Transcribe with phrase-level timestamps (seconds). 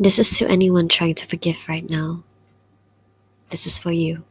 [0.00, 2.22] This is to anyone trying to forgive right now.
[3.50, 4.22] This is for you.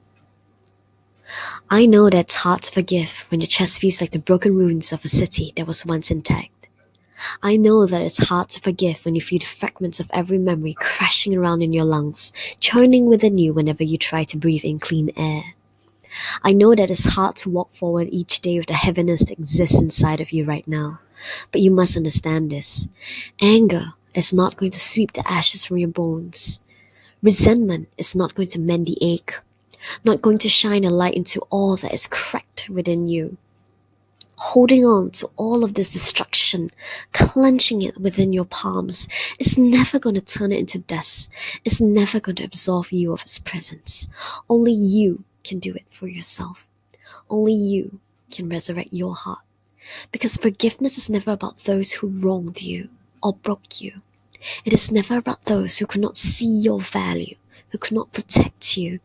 [1.70, 4.94] I know that it's hard to forgive when your chest feels like the broken ruins
[4.94, 6.70] of a city that was once intact.
[7.44, 10.74] I know that it's hard to forgive when you feel the fragments of every memory
[10.74, 12.32] crashing around in your lungs,
[12.62, 15.56] churning within you whenever you try to breathe in clean air.
[16.44, 19.82] I know that it's hard to walk forward each day with the heaviness that exists
[19.82, 21.02] inside of you right now.
[21.52, 22.88] But you must understand this.
[23.42, 26.60] Anger is not going to sweep the ashes from your bones.
[27.22, 29.36] Resentment is not going to mend the ache,
[30.04, 33.38] not going to shine a light into all that is cracked within you.
[34.38, 36.72] Holding on to all of this destruction,
[37.14, 39.08] clenching it within your palms,
[39.40, 41.30] is never going to turn it into dust.
[41.64, 44.10] It's never going to absolve you of its presence.
[44.50, 46.66] Only you can do it for yourself.
[47.30, 48.00] Only you
[48.32, 49.40] can resurrect your heart.
[50.12, 52.90] Because forgiveness is never about those who wronged you
[53.24, 53.94] or broke you.
[54.66, 57.36] It is never about those who could not see your value,
[57.70, 59.00] who could not protect you.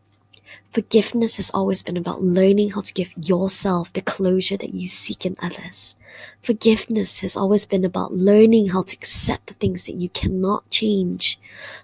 [0.71, 5.25] Forgiveness has always been about learning how to give yourself the closure that you seek
[5.25, 5.95] in others.
[6.41, 11.39] Forgiveness has always been about learning how to accept the things that you cannot change.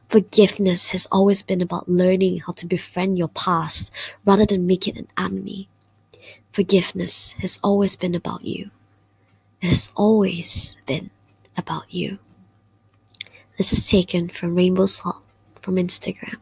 [0.09, 3.91] Forgiveness has always been about learning how to befriend your past
[4.25, 5.67] rather than make it an enemy.
[6.52, 8.69] Forgiveness has always been about you.
[9.61, 11.09] It has always been
[11.58, 12.19] about you.
[13.59, 15.21] This is taken from Rainbow Salt
[15.61, 16.38] from Instagram.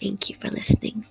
[0.00, 1.04] Thank you for listening.